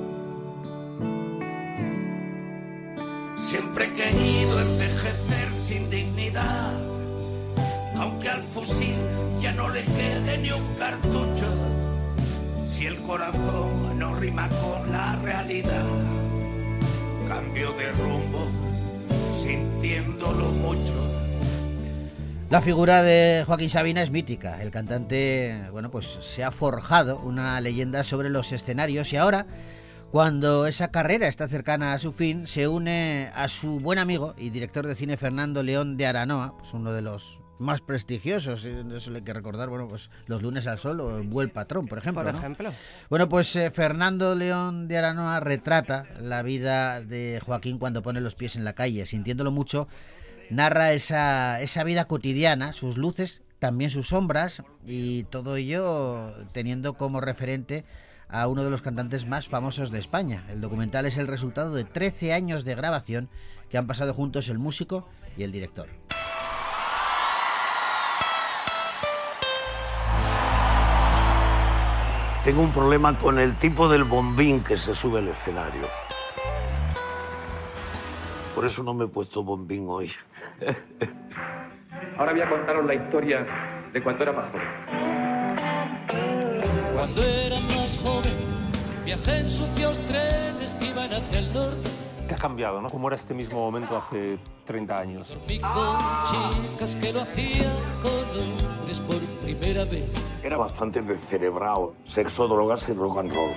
Siempre 3.51 3.87
he 3.87 3.91
querido 3.91 4.61
envejecer 4.61 5.51
sin 5.51 5.89
dignidad 5.89 6.71
aunque 7.97 8.29
al 8.29 8.41
fusil 8.41 8.95
ya 9.41 9.51
no 9.51 9.67
le 9.67 9.83
quede 9.83 10.37
ni 10.37 10.51
un 10.53 10.63
cartucho, 10.75 11.53
si 12.65 12.85
el 12.85 12.95
corazón 13.01 13.99
no 13.99 14.15
rima 14.15 14.47
con 14.47 14.89
la 14.89 15.17
realidad, 15.17 15.85
cambio 17.27 17.73
de 17.73 17.91
rumbo 17.91 18.49
sintiéndolo 19.37 20.45
mucho. 20.45 20.93
La 22.49 22.61
figura 22.61 23.03
de 23.03 23.43
Joaquín 23.45 23.69
Sabina 23.69 24.01
es 24.01 24.11
mítica. 24.11 24.61
El 24.61 24.71
cantante, 24.71 25.67
bueno, 25.73 25.91
pues 25.91 26.05
se 26.05 26.45
ha 26.45 26.51
forjado 26.51 27.19
una 27.19 27.59
leyenda 27.59 28.05
sobre 28.05 28.29
los 28.29 28.53
escenarios 28.53 29.11
y 29.11 29.17
ahora, 29.17 29.45
cuando 30.11 30.67
esa 30.67 30.91
carrera 30.91 31.29
está 31.29 31.47
cercana 31.47 31.93
a 31.93 31.97
su 31.97 32.11
fin, 32.11 32.45
se 32.45 32.67
une 32.67 33.31
a 33.33 33.47
su 33.47 33.79
buen 33.79 33.97
amigo 33.97 34.35
y 34.37 34.49
director 34.49 34.85
de 34.85 34.95
cine 34.95 35.15
Fernando 35.15 35.63
León 35.63 35.95
de 35.95 36.05
Aranoa, 36.05 36.57
pues 36.57 36.73
uno 36.73 36.91
de 36.91 37.01
los 37.01 37.39
más 37.59 37.79
prestigiosos. 37.79 38.65
Eso 38.65 39.13
hay 39.13 39.21
que 39.21 39.33
recordar, 39.33 39.69
bueno, 39.69 39.87
pues 39.87 40.09
los 40.25 40.41
lunes 40.41 40.67
al 40.67 40.79
sol 40.79 40.99
o 40.99 41.23
Buen 41.23 41.49
Patrón, 41.49 41.87
por 41.87 41.99
ejemplo. 41.99 42.23
Por 42.23 42.35
ejemplo. 42.35 42.73
Bueno, 43.09 43.29
pues 43.29 43.55
eh, 43.55 43.71
Fernando 43.71 44.35
León 44.35 44.89
de 44.89 44.97
Aranoa 44.97 45.39
retrata 45.39 46.03
la 46.19 46.41
vida 46.41 46.99
de 46.99 47.41
Joaquín 47.45 47.77
cuando 47.77 48.03
pone 48.03 48.19
los 48.19 48.35
pies 48.35 48.57
en 48.57 48.65
la 48.65 48.73
calle, 48.73 49.05
sintiéndolo 49.05 49.51
mucho. 49.51 49.87
Narra 50.49 50.91
esa, 50.91 51.61
esa 51.61 51.85
vida 51.85 52.05
cotidiana, 52.05 52.73
sus 52.73 52.97
luces, 52.97 53.43
también 53.59 53.91
sus 53.91 54.09
sombras 54.09 54.61
y 54.85 55.23
todo 55.25 55.55
ello 55.55 56.33
teniendo 56.51 56.95
como 56.95 57.21
referente 57.21 57.85
a 58.31 58.47
uno 58.47 58.63
de 58.63 58.69
los 58.69 58.81
cantantes 58.81 59.27
más 59.27 59.47
famosos 59.47 59.91
de 59.91 59.99
España. 59.99 60.43
El 60.49 60.61
documental 60.61 61.05
es 61.05 61.17
el 61.17 61.27
resultado 61.27 61.75
de 61.75 61.83
13 61.83 62.33
años 62.33 62.63
de 62.63 62.75
grabación 62.75 63.29
que 63.69 63.77
han 63.77 63.87
pasado 63.87 64.13
juntos 64.13 64.49
el 64.49 64.57
músico 64.57 65.07
y 65.37 65.43
el 65.43 65.51
director. 65.51 65.87
Tengo 72.43 72.63
un 72.63 72.71
problema 72.71 73.15
con 73.17 73.37
el 73.37 73.55
tipo 73.57 73.87
del 73.87 74.03
bombín 74.03 74.63
que 74.63 74.75
se 74.75 74.95
sube 74.95 75.19
al 75.19 75.27
escenario. 75.27 75.87
Por 78.55 78.65
eso 78.65 78.81
no 78.81 78.95
me 78.95 79.05
he 79.05 79.07
puesto 79.07 79.43
bombín 79.43 79.85
hoy. 79.87 80.11
Ahora 82.17 82.31
voy 82.31 82.41
a 82.41 82.49
contaros 82.49 82.85
la 82.85 82.95
historia 82.95 83.45
de 83.93 84.03
cuando 84.03 84.23
era 84.23 84.31
más 84.33 84.51
joven. 84.51 84.67
Cuando 86.93 87.23
era 87.23 87.70
más 87.91 88.03
joven, 88.03 88.33
viajé 89.03 89.39
en 89.39 89.49
sucios 89.49 89.97
trenes 90.07 90.75
que 90.75 90.85
iban 90.87 91.11
hacia 91.11 91.39
el 91.39 91.53
norte. 91.53 91.89
¿Qué 92.27 92.35
ha 92.35 92.37
cambiado, 92.37 92.81
no? 92.81 92.89
¿Cómo 92.89 93.07
era 93.07 93.17
este 93.17 93.33
mismo 93.33 93.59
momento 93.59 93.97
hace 93.97 94.39
30 94.65 94.97
años? 94.97 95.29
Dormí 95.29 95.59
con 95.59 95.97
chicas 96.25 96.95
que 96.95 97.11
lo 97.11 97.21
hacían 97.21 97.73
con 98.01 98.13
hombres 98.79 98.99
por 99.01 99.17
primera 99.43 99.83
vez. 99.83 100.09
Era 100.41 100.57
bastante 100.57 101.01
descerebrado. 101.01 101.95
Sexo, 102.05 102.47
drogas 102.47 102.87
y 102.87 102.93
rock 102.93 103.17
and 103.17 103.33
roll. 103.33 103.51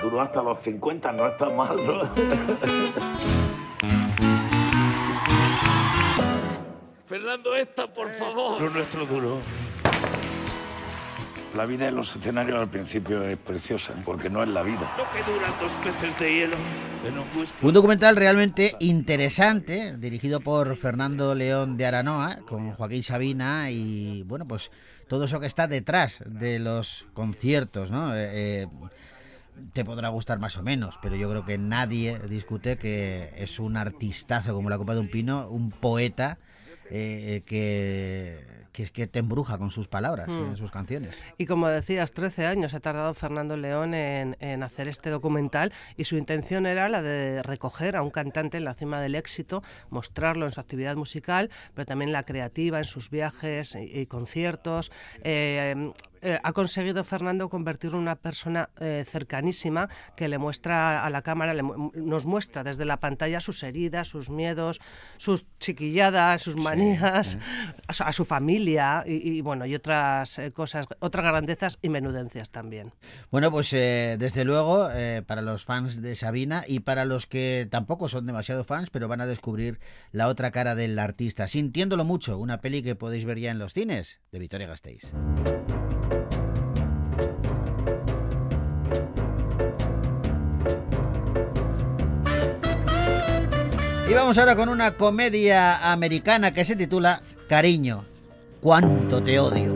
Duró 0.00 0.22
hasta 0.22 0.42
los 0.42 0.58
50, 0.58 1.12
no 1.12 1.26
está 1.26 1.50
mal, 1.50 1.76
¿no? 1.86 2.08
Fernando, 7.04 7.54
esta, 7.54 7.86
por 7.92 8.10
favor. 8.12 8.60
Lo 8.60 8.70
nuestro 8.70 9.04
duró. 9.06 9.38
La 11.56 11.64
vida 11.64 11.88
en 11.88 11.94
los 11.94 12.14
escenarios 12.14 12.60
al 12.60 12.68
principio 12.68 13.22
es 13.22 13.38
preciosa, 13.38 13.94
porque 14.04 14.28
no 14.28 14.42
es 14.42 14.48
la 14.50 14.62
vida. 14.62 14.94
Lo 14.98 15.08
que 15.08 15.22
duran 15.22 15.50
dos 15.58 15.72
peces 15.82 16.18
de 16.18 16.34
hielo. 16.34 16.56
Un 17.62 17.72
documental 17.72 18.14
realmente 18.14 18.76
interesante, 18.78 19.96
dirigido 19.96 20.40
por 20.40 20.76
Fernando 20.76 21.34
León 21.34 21.78
de 21.78 21.86
Aranoa, 21.86 22.40
con 22.46 22.72
Joaquín 22.72 23.02
Sabina 23.02 23.70
y, 23.70 24.22
bueno, 24.24 24.46
pues 24.46 24.70
todo 25.08 25.24
eso 25.24 25.40
que 25.40 25.46
está 25.46 25.66
detrás 25.66 26.22
de 26.26 26.58
los 26.58 27.06
conciertos, 27.14 27.90
¿no? 27.90 28.14
Eh, 28.14 28.64
eh, 28.64 28.66
te 29.72 29.82
podrá 29.82 30.10
gustar 30.10 30.38
más 30.38 30.58
o 30.58 30.62
menos, 30.62 30.98
pero 31.00 31.16
yo 31.16 31.30
creo 31.30 31.46
que 31.46 31.56
nadie 31.56 32.18
discute 32.28 32.76
que 32.76 33.30
es 33.34 33.58
un 33.58 33.78
artistazo 33.78 34.52
como 34.52 34.68
la 34.68 34.76
copa 34.76 34.92
de 34.92 35.00
un 35.00 35.08
pino, 35.08 35.48
un 35.48 35.70
poeta 35.70 36.38
eh, 36.90 37.42
que, 37.46 38.66
que 38.72 38.82
es 38.82 38.90
que 38.90 39.06
te 39.06 39.18
embruja 39.20 39.56
con 39.58 39.70
sus 39.70 39.88
palabras 39.88 40.28
Hmm. 40.28 40.50
en 40.50 40.56
sus 40.56 40.70
canciones. 40.70 41.16
Y 41.38 41.46
como 41.46 41.68
decías, 41.68 42.12
13 42.12 42.46
años 42.46 42.74
ha 42.74 42.80
tardado 42.80 43.14
Fernando 43.14 43.56
León 43.56 43.94
en, 43.94 44.36
en 44.40 44.62
hacer 44.62 44.88
este 44.88 45.10
documental 45.10 45.72
y 45.96 46.04
su 46.04 46.16
intención 46.16 46.66
era 46.66 46.88
la 46.88 47.00
de 47.02 47.42
recoger 47.42 47.96
a 47.96 48.02
un 48.02 48.10
cantante 48.10 48.58
en 48.58 48.64
la 48.64 48.74
cima 48.74 49.00
del 49.00 49.14
éxito, 49.14 49.62
mostrarlo 49.90 50.46
en 50.46 50.52
su 50.52 50.60
actividad 50.60 50.96
musical, 50.96 51.50
pero 51.74 51.86
también 51.86 52.12
la 52.12 52.24
creativa, 52.24 52.78
en 52.78 52.84
sus 52.84 53.10
viajes 53.10 53.74
y, 53.74 54.00
y 54.00 54.06
conciertos. 54.06 54.92
Eh, 55.22 55.92
eh, 56.22 56.38
ha 56.42 56.52
conseguido 56.52 57.02
Fernando 57.04 57.48
convertirlo 57.48 57.96
en 57.98 58.02
una 58.02 58.16
persona 58.16 58.70
eh, 58.80 59.04
cercanísima 59.06 59.88
que 60.16 60.28
le 60.28 60.38
muestra 60.38 61.04
a 61.04 61.10
la 61.10 61.22
cámara, 61.22 61.54
le 61.54 61.62
nos 61.62 62.26
muestra 62.26 62.62
desde 62.64 62.84
la 62.84 62.98
pantalla 62.98 63.40
sus 63.40 63.62
heridas, 63.62 64.08
sus 64.08 64.30
miedos, 64.30 64.80
sus 65.16 65.46
chiquilladas, 65.58 66.42
sus 66.42 66.56
manías, 66.56 67.38
a 67.88 67.92
su- 67.92 68.02
a 68.04 68.12
su 68.12 68.24
familia 68.24 69.02
y, 69.06 69.36
y, 69.38 69.40
bueno, 69.40 69.66
y 69.66 69.74
otras 69.74 70.38
eh, 70.38 70.52
cosas, 70.52 70.86
otras 71.00 71.24
grandezas 71.24 71.78
y 71.82 71.88
menudencias 71.88 72.50
también. 72.50 72.92
Bueno, 73.30 73.50
pues 73.50 73.70
desde 73.70 74.44
luego, 74.44 74.88
para 75.26 75.42
los 75.42 75.64
fans 75.64 76.00
de 76.02 76.14
Sabina 76.14 76.64
y 76.66 76.80
para 76.80 77.04
los 77.04 77.26
que 77.26 77.66
tampoco 77.70 78.08
son 78.08 78.26
demasiado 78.26 78.64
fans, 78.64 78.90
pero 78.90 79.08
van 79.08 79.20
a 79.20 79.26
descubrir 79.26 79.80
la 80.12 80.28
otra 80.28 80.50
cara 80.50 80.74
del 80.74 80.98
artista, 80.98 81.48
sintiéndolo 81.48 82.04
mucho, 82.04 82.38
una 82.38 82.60
peli 82.60 82.82
que 82.82 82.94
podéis 82.94 83.24
ver 83.24 83.38
ya 83.38 83.50
en 83.50 83.58
los 83.58 83.74
cines, 83.74 84.20
de 84.32 84.38
Victoria 84.38 84.66
Gasteiz. 84.66 85.12
Vamos 94.16 94.38
ahora 94.38 94.56
con 94.56 94.70
una 94.70 94.92
comedia 94.92 95.92
americana 95.92 96.54
que 96.54 96.64
se 96.64 96.74
titula 96.74 97.20
Cariño, 97.48 98.04
cuánto 98.62 99.22
te 99.22 99.38
odio. 99.38 99.74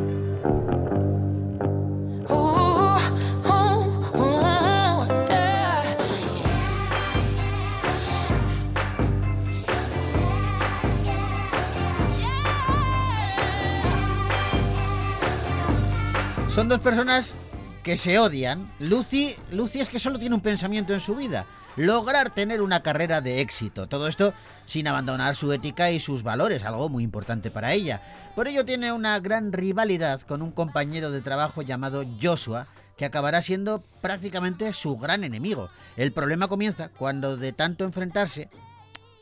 Son 16.54 16.66
dos 16.68 16.80
personas 16.80 17.34
que 17.82 17.98
se 17.98 18.18
odian. 18.18 18.70
Lucy, 18.78 19.36
Lucy 19.52 19.80
es 19.80 19.90
que 19.90 19.98
solo 19.98 20.18
tiene 20.18 20.34
un 20.34 20.40
pensamiento 20.40 20.94
en 20.94 21.00
su 21.00 21.14
vida, 21.14 21.44
lograr 21.80 22.34
tener 22.34 22.60
una 22.60 22.82
carrera 22.82 23.22
de 23.22 23.40
éxito. 23.40 23.86
Todo 23.86 24.06
esto 24.06 24.34
sin 24.66 24.86
abandonar 24.86 25.34
su 25.34 25.50
ética 25.52 25.90
y 25.90 25.98
sus 25.98 26.22
valores, 26.22 26.64
algo 26.64 26.88
muy 26.90 27.02
importante 27.02 27.50
para 27.50 27.72
ella. 27.72 28.02
Por 28.36 28.48
ello 28.48 28.64
tiene 28.66 28.92
una 28.92 29.18
gran 29.18 29.52
rivalidad 29.52 30.20
con 30.20 30.42
un 30.42 30.52
compañero 30.52 31.10
de 31.10 31.22
trabajo 31.22 31.62
llamado 31.62 32.04
Joshua, 32.22 32.66
que 32.98 33.06
acabará 33.06 33.40
siendo 33.40 33.82
prácticamente 34.02 34.72
su 34.74 34.98
gran 34.98 35.24
enemigo. 35.24 35.70
El 35.96 36.12
problema 36.12 36.48
comienza 36.48 36.90
cuando 36.90 37.38
de 37.38 37.52
tanto 37.54 37.84
enfrentarse 37.84 38.50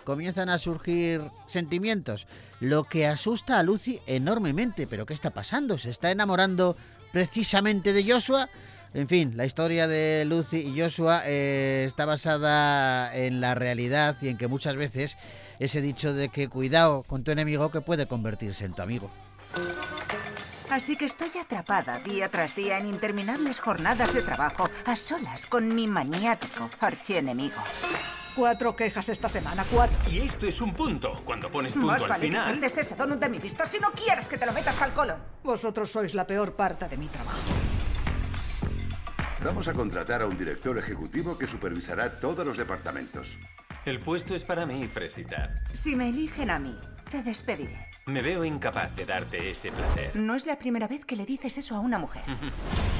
comienzan 0.02 0.48
a 0.48 0.58
surgir 0.58 1.22
sentimientos, 1.46 2.26
lo 2.60 2.84
que 2.84 3.06
asusta 3.06 3.58
a 3.58 3.62
Lucy 3.62 4.00
enormemente. 4.06 4.86
¿Pero 4.88 5.06
qué 5.06 5.14
está 5.14 5.30
pasando? 5.30 5.78
¿Se 5.78 5.90
está 5.90 6.10
enamorando 6.10 6.76
precisamente 7.12 7.92
de 7.92 8.10
Joshua? 8.10 8.48
En 8.94 9.06
fin, 9.08 9.36
la 9.36 9.44
historia 9.44 9.86
de 9.86 10.24
Lucy 10.24 10.58
y 10.58 10.80
Joshua 10.80 11.22
eh, 11.26 11.84
está 11.86 12.06
basada 12.06 13.14
en 13.14 13.40
la 13.40 13.54
realidad 13.54 14.16
y 14.20 14.28
en 14.28 14.38
que 14.38 14.48
muchas 14.48 14.76
veces 14.76 15.16
ese 15.58 15.80
dicho 15.82 16.14
de 16.14 16.30
que 16.30 16.48
cuidado 16.48 17.02
con 17.02 17.22
tu 17.22 17.30
enemigo 17.30 17.70
que 17.70 17.80
puede 17.80 18.06
convertirse 18.06 18.64
en 18.64 18.72
tu 18.72 18.82
amigo. 18.82 19.10
Así 20.70 20.96
que 20.96 21.06
estoy 21.06 21.30
atrapada 21.40 21.98
día 22.00 22.30
tras 22.30 22.54
día 22.54 22.78
en 22.78 22.86
interminables 22.86 23.58
jornadas 23.58 24.12
de 24.12 24.22
trabajo, 24.22 24.68
a 24.84 24.96
solas 24.96 25.46
con 25.46 25.74
mi 25.74 25.86
maniático 25.86 26.70
archienemigo. 26.80 27.56
Cuatro 28.36 28.76
quejas 28.76 29.08
esta 29.08 29.28
semana, 29.28 29.64
cuatro. 29.70 29.98
Y 30.10 30.20
esto 30.20 30.46
es 30.46 30.60
un 30.60 30.72
punto. 30.74 31.22
Cuando 31.24 31.50
pones 31.50 31.72
punto 31.72 31.88
Más 31.88 32.02
al 32.02 32.08
vale 32.08 32.20
que 32.20 32.28
final. 32.28 32.52
cortes 32.52 32.78
ese 32.78 32.94
donut 32.94 33.18
de 33.18 33.28
mi 33.28 33.38
vista 33.38 33.66
si 33.66 33.78
no 33.80 33.90
quieres 33.90 34.28
que 34.28 34.38
te 34.38 34.46
lo 34.46 34.52
metas 34.52 34.80
al 34.80 34.92
colon. 34.92 35.18
Vosotros 35.42 35.90
sois 35.90 36.14
la 36.14 36.26
peor 36.26 36.54
parte 36.54 36.86
de 36.88 36.96
mi 36.96 37.08
trabajo. 37.08 37.38
Vamos 39.44 39.68
a 39.68 39.72
contratar 39.72 40.22
a 40.22 40.26
un 40.26 40.36
director 40.36 40.76
ejecutivo 40.78 41.38
que 41.38 41.46
supervisará 41.46 42.18
todos 42.18 42.44
los 42.44 42.56
departamentos. 42.56 43.36
El 43.84 44.00
puesto 44.00 44.34
es 44.34 44.42
para 44.44 44.66
mí, 44.66 44.86
Fresita. 44.88 45.62
Si 45.72 45.94
me 45.94 46.08
eligen 46.08 46.50
a 46.50 46.58
mí, 46.58 46.76
te 47.08 47.22
despediré. 47.22 47.78
Me 48.06 48.20
veo 48.20 48.44
incapaz 48.44 48.94
de 48.96 49.06
darte 49.06 49.50
ese 49.50 49.70
placer. 49.70 50.16
No 50.16 50.34
es 50.34 50.44
la 50.44 50.58
primera 50.58 50.88
vez 50.88 51.04
que 51.04 51.14
le 51.14 51.24
dices 51.24 51.56
eso 51.56 51.76
a 51.76 51.80
una 51.80 51.98
mujer. 51.98 52.22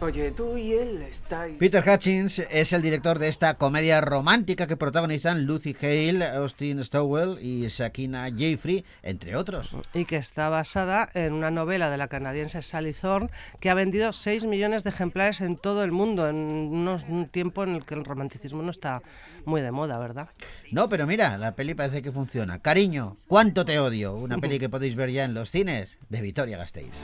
Oye, 0.00 0.30
tú 0.30 0.56
y 0.56 0.74
él 0.74 1.02
estáis... 1.02 1.58
Peter 1.58 1.82
Hutchins 1.84 2.38
es 2.50 2.72
el 2.72 2.82
director 2.82 3.18
de 3.18 3.26
esta 3.26 3.54
comedia 3.54 4.00
romántica 4.00 4.68
que 4.68 4.76
protagonizan 4.76 5.44
Lucy 5.44 5.74
Hale, 5.82 6.24
Austin 6.24 6.84
Stowell 6.84 7.44
y 7.44 7.68
Sakina 7.68 8.28
Jeffrey, 8.30 8.84
entre 9.02 9.34
otros. 9.34 9.74
Y 9.94 10.04
que 10.04 10.16
está 10.16 10.50
basada 10.50 11.08
en 11.14 11.32
una 11.32 11.50
novela 11.50 11.90
de 11.90 11.96
la 11.96 12.06
canadiense 12.06 12.62
Sally 12.62 12.92
Thorne 12.92 13.28
que 13.58 13.70
ha 13.70 13.74
vendido 13.74 14.12
6 14.12 14.44
millones 14.44 14.84
de 14.84 14.90
ejemplares 14.90 15.40
en 15.40 15.56
todo 15.56 15.82
el 15.82 15.90
mundo 15.90 16.28
en 16.28 16.36
unos- 16.36 17.02
un 17.08 17.26
tiempo 17.28 17.64
en 17.64 17.74
el 17.74 17.84
que 17.84 17.94
el 17.94 18.04
romanticismo 18.04 18.62
no 18.62 18.70
está 18.70 19.02
muy 19.46 19.62
de 19.62 19.72
moda, 19.72 19.98
¿verdad? 19.98 20.28
No, 20.70 20.88
pero 20.88 21.08
mira, 21.08 21.36
la 21.38 21.56
peli 21.56 21.74
parece 21.74 22.02
que 22.02 22.12
funciona. 22.12 22.60
Cariño, 22.60 23.16
¿cuánto 23.26 23.64
te 23.64 23.80
odio? 23.80 24.14
Una 24.14 24.38
peli 24.38 24.60
que 24.60 24.68
podéis 24.68 24.94
ver 24.94 25.10
ya 25.10 25.24
en 25.24 25.34
los 25.34 25.50
cines 25.50 25.98
de 26.08 26.20
Vitoria 26.20 26.56
Gasteiz. 26.56 26.94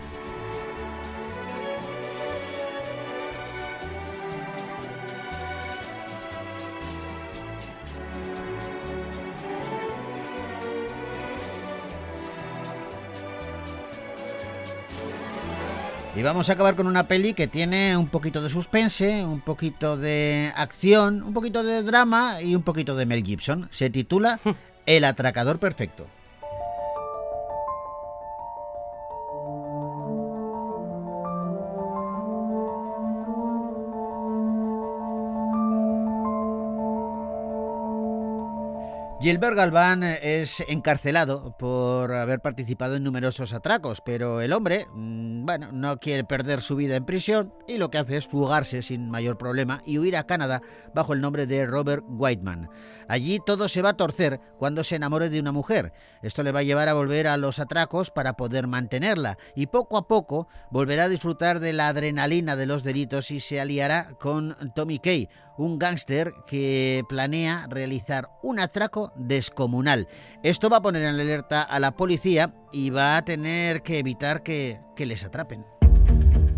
Y 16.16 16.22
vamos 16.22 16.48
a 16.48 16.53
acabar 16.53 16.77
con 16.77 16.87
una 16.87 17.09
peli 17.09 17.35
que 17.35 17.48
tiene 17.48 17.96
un 17.96 18.07
poquito 18.07 18.40
de 18.40 18.48
suspense, 18.48 19.24
un 19.24 19.40
poquito 19.40 19.96
de 19.96 20.53
acción, 20.55 21.24
un 21.24 21.33
poquito 21.33 21.64
de 21.64 21.83
drama 21.83 22.40
y 22.40 22.55
un 22.55 22.62
poquito 22.62 22.94
de 22.94 23.05
Mel 23.05 23.24
Gibson. 23.24 23.68
Se 23.72 23.90
titula 23.90 24.38
El 24.87 25.05
atracador 25.05 25.59
perfecto. 25.59 26.07
Gilbert 39.25 39.57
Galván 39.57 40.03
es 40.03 40.63
encarcelado 40.69 41.57
por 41.57 42.13
haber 42.13 42.41
participado 42.41 42.97
en 42.97 43.05
numerosos 43.05 43.55
atracos, 43.55 44.03
pero 44.05 44.43
el 44.43 44.53
hombre, 44.53 44.87
mm, 44.93 45.47
bueno, 45.47 45.73
no 45.73 45.99
quiere 45.99 46.25
perder 46.25 46.61
su 46.61 46.77
vida 46.77 46.95
en 46.97 47.07
prisión 47.07 47.55
y 47.67 47.79
lo 47.79 47.89
que 47.89 47.97
hace 47.97 48.19
es 48.19 48.27
fugarse 48.27 48.83
sin 48.83 49.09
mayor 49.09 49.39
problema 49.39 49.81
y 49.87 49.97
huir 49.97 50.19
a 50.19 50.27
Canadá 50.27 50.61
bajo 50.95 51.15
el 51.15 51.23
nombre 51.23 51.47
de 51.47 51.65
Robert 51.65 52.05
Whiteman. 52.07 52.69
Allí 53.09 53.41
todo 53.47 53.69
se 53.69 53.81
va 53.81 53.91
a 53.91 53.97
torcer 53.97 54.41
cuando 54.59 54.85
se 54.85 54.97
enamore 54.97 55.31
de 55.31 55.41
una 55.41 55.53
mujer. 55.53 55.95
Esto 56.23 56.43
le 56.43 56.53
va 56.53 56.61
a 56.61 56.65
llevar 56.65 56.91
a 56.91 56.95
volver 56.95 57.27
a 57.27 57.39
los 57.39 57.59
atracos 57.59 58.11
para 58.11 58.35
poder 58.35 58.67
mantenerla 58.67 59.39
y 59.57 59.69
poco 59.69 59.97
a 59.97 60.07
poco 60.07 60.49
volverá 60.71 61.05
a 61.05 61.09
disfrutar 61.09 61.61
de 61.61 61.73
la 61.73 61.89
adrenalina 61.89 62.57
de 62.57 62.67
los 62.67 62.83
delitos 62.83 63.31
y 63.31 63.41
se 63.41 63.59
aliará 63.59 64.11
con 64.21 64.55
Tommy 64.75 64.99
Kay, 64.99 65.31
un 65.57 65.79
gángster 65.79 66.35
que 66.47 67.05
planea 67.09 67.67
realizar 67.69 68.29
un 68.43 68.61
atraco 68.61 69.12
descomunal. 69.17 70.09
Esto 70.43 70.69
va 70.69 70.79
a 70.79 70.83
poner 70.83 71.03
en 71.03 71.21
alerta 71.21 71.62
a 71.62 71.81
la 71.81 71.97
policía 71.97 72.55
y 72.73 72.90
va 72.90 73.17
a 73.17 73.25
tener 73.25 73.83
que 73.83 73.99
evitar 73.99 74.43
que, 74.43 74.81
que 74.97 75.07
les 75.07 75.25
atrapen. 75.25 75.64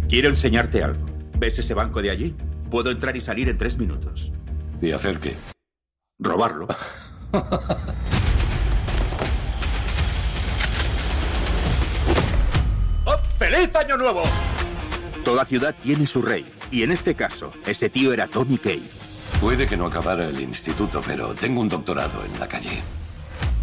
Quiero 0.08 0.28
enseñarte 0.28 0.82
algo. 0.82 1.04
¿Ves 1.38 1.58
ese 1.58 1.74
banco 1.74 2.00
de 2.00 2.10
allí? 2.10 2.34
Puedo 2.70 2.90
entrar 2.90 3.16
y 3.16 3.20
salir 3.20 3.48
en 3.48 3.58
tres 3.58 3.76
minutos. 3.78 4.32
¿Y 4.80 4.92
hacer 4.92 5.18
qué? 5.20 5.34
Robarlo. 6.18 6.66
¡Oh, 13.04 13.16
¡Feliz 13.38 13.74
Año 13.76 13.96
Nuevo! 13.96 14.22
Toda 15.24 15.44
ciudad 15.44 15.74
tiene 15.82 16.06
su 16.06 16.22
rey. 16.22 16.55
Y 16.70 16.82
en 16.82 16.92
este 16.92 17.14
caso, 17.14 17.52
ese 17.66 17.88
tío 17.88 18.12
era 18.12 18.26
Tommy 18.26 18.58
Kay. 18.58 18.82
Puede 19.40 19.66
que 19.66 19.76
no 19.76 19.86
acabara 19.86 20.28
el 20.28 20.40
instituto, 20.40 21.02
pero 21.06 21.34
tengo 21.34 21.60
un 21.60 21.68
doctorado 21.68 22.24
en 22.24 22.40
la 22.40 22.48
calle. 22.48 22.82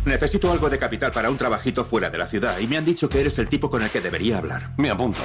Necesito 0.05 0.51
algo 0.51 0.69
de 0.69 0.77
capital 0.77 1.11
para 1.11 1.29
un 1.29 1.37
trabajito 1.37 1.85
fuera 1.85 2.09
de 2.09 2.17
la 2.17 2.27
ciudad 2.27 2.59
y 2.59 2.67
me 2.67 2.77
han 2.77 2.85
dicho 2.85 3.07
que 3.07 3.21
eres 3.21 3.39
el 3.39 3.47
tipo 3.47 3.69
con 3.69 3.81
el 3.81 3.89
que 3.89 4.01
debería 4.01 4.37
hablar. 4.37 4.71
Me 4.77 4.89
apunto. 4.89 5.21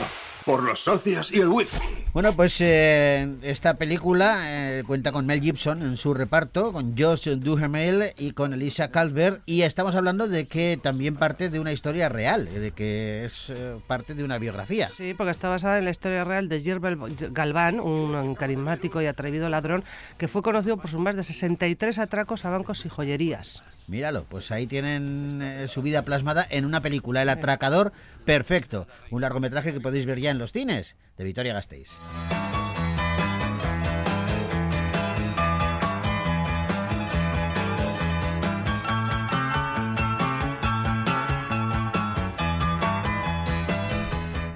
Por 0.49 0.63
los 0.63 0.81
socios 0.81 1.31
y 1.31 1.41
el 1.41 1.49
whisky. 1.49 1.77
Bueno, 2.15 2.35
pues 2.35 2.59
eh, 2.63 3.29
esta 3.43 3.75
película 3.75 4.79
eh, 4.79 4.83
cuenta 4.87 5.13
con 5.13 5.27
Mel 5.27 5.43
Gibson 5.43 5.83
en 5.83 5.99
su 5.99 6.15
reparto, 6.15 6.73
con 6.73 6.97
Josh 6.97 7.29
Duhamel 7.29 8.15
y 8.17 8.31
con 8.31 8.55
Elisa 8.55 8.91
Calvert, 8.91 9.43
y 9.45 9.61
estamos 9.61 9.95
hablando 9.95 10.27
de 10.27 10.47
que 10.47 10.81
también 10.83 11.17
parte 11.17 11.51
de 11.51 11.61
una 11.61 11.71
historia 11.71 12.09
real, 12.09 12.47
de 12.47 12.71
que 12.71 13.27
es 13.27 13.51
eh, 13.51 13.77
parte 13.87 14.15
de 14.15 14.25
una 14.25 14.39
biografía. 14.39 14.89
Sí, 14.89 15.13
porque 15.13 15.33
está 15.33 15.51
basada 15.51 15.77
en 15.77 15.85
la 15.85 15.91
historia 15.91 16.25
real 16.25 16.49
de 16.49 16.61
Gilbert 16.61 16.99
Galván, 17.31 17.79
un 17.79 18.35
carismático 18.35 19.03
y 19.03 19.07
atrevido 19.07 19.51
ladrón 19.51 19.85
que 20.17 20.29
fue 20.29 20.41
conocido 20.41 20.79
por 20.79 20.89
sus 20.89 20.99
más 20.99 21.15
de 21.15 21.25
63 21.25 21.99
atracos 21.99 22.47
a 22.47 22.51
bancos 22.51 22.87
y 22.87 22.89
joyerías. 22.89 23.63
Míralo, 23.87 24.25
pues 24.25 24.51
ahí 24.51 24.67
tienen 24.67 25.41
eh, 25.43 25.69
su 25.69 25.83
vida 25.83 26.03
plasmada 26.03 26.47
en 26.51 26.65
una 26.65 26.81
película, 26.81 27.23
El 27.23 27.29
atracador 27.31 27.93
perfecto, 28.29 28.87
un 29.11 29.23
largometraje 29.23 29.73
que 29.73 29.81
podéis 29.81 30.05
ver 30.05 30.21
ya 30.21 30.31
en 30.31 30.37
los 30.37 30.53
cines 30.53 30.97
de 31.17 31.25
Vitoria 31.25 31.55
Gasteiz. 31.55 31.88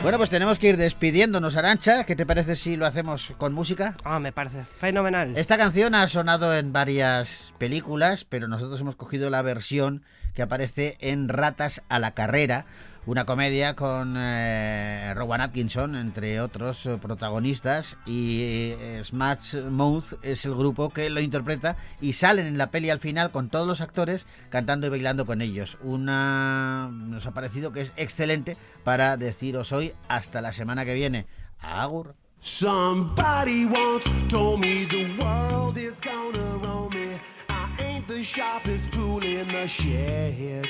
Bueno, 0.03 0.19
pues 0.19 0.29
tenemos 0.29 0.59
que 0.59 0.69
ir 0.69 0.77
despidiéndonos, 0.77 1.57
Arancha. 1.57 2.05
¿Qué 2.05 2.15
te 2.15 2.27
parece 2.27 2.57
si 2.57 2.77
lo 2.77 2.85
hacemos 2.85 3.33
con 3.39 3.55
música? 3.55 3.97
Ah, 4.05 4.19
me 4.19 4.33
parece 4.33 4.65
fenomenal. 4.65 5.33
Esta 5.35 5.57
canción 5.57 5.95
ha 5.95 6.07
sonado 6.09 6.55
en 6.55 6.75
varias 6.75 7.55
películas, 7.57 8.27
pero 8.29 8.49
nosotros 8.49 8.83
hemos 8.83 8.97
cogido 8.97 9.31
la 9.31 9.41
versión 9.41 10.03
que 10.35 10.43
aparece 10.43 10.99
en 11.01 11.31
Ratas 11.31 11.83
a 11.89 11.99
la 11.99 12.13
Carrera, 12.13 12.67
una 13.05 13.25
comedia 13.25 13.75
con 13.75 14.15
eh, 14.17 15.13
Rowan 15.15 15.41
Atkinson, 15.41 15.97
entre 15.97 16.41
otros 16.41 16.87
eh, 16.87 16.99
protagonistas, 16.99 17.97
y 18.07 18.41
eh, 18.43 19.01
Smash 19.03 19.57
Mouth 19.65 20.15
es 20.23 20.45
el 20.45 20.55
grupo 20.55 20.91
que 20.91 21.11
lo 21.11 21.21
interpreta 21.21 21.77
y 22.01 22.13
salen 22.13 22.47
en 22.47 22.59
la 22.59 22.71
peli 22.71 22.91
al 22.91 23.01
final 23.01 23.33
con 23.33 23.49
todos 23.49 23.67
los 23.67 23.81
actores 23.81 24.27
cantando 24.51 24.87
y 24.87 24.91
bailando 24.91 25.27
con 25.27 25.43
ellos. 25.43 25.79
Una 25.83 26.91
nos 26.93 27.27
ha 27.27 27.33
parecido 27.33 27.73
que 27.73 27.81
es 27.81 27.93
excelente 27.97 28.57
para 28.85 29.17
deciros 29.17 29.73
hoy 29.73 29.95
hasta 30.09 30.41
la 30.41 30.53
semana 30.53 30.85
que 30.85 30.95
viene. 30.95 31.27
Agur. 31.59 32.15
Somebody 32.41 33.67
once 33.67 34.09
told 34.29 34.61
me 34.61 34.85
the 34.85 35.15
world 35.17 35.79
is 35.79 36.01
gonna 36.01 36.59
roll 36.59 36.89
me. 36.91 37.21
I 37.49 37.69
ain't 37.81 38.09
the 38.09 38.23
sharpest 38.23 38.93
tool 38.93 39.23
in 39.23 39.47
the 39.47 39.69
shed. 39.69 40.67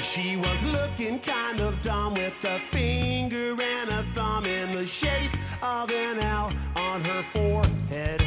She 0.00 0.34
was 0.36 0.64
looking 0.64 1.18
kind 1.18 1.60
of 1.60 1.80
dumb 1.82 2.14
with 2.14 2.32
a 2.44 2.58
finger 2.74 3.54
and 3.62 3.90
a 3.90 4.02
thumb 4.14 4.46
in 4.46 4.72
the 4.72 4.86
shape 4.86 5.30
of 5.62 5.90
an 5.90 6.18
L 6.18 6.50
on 6.74 7.04
her 7.04 7.22
forehead. 7.34 8.24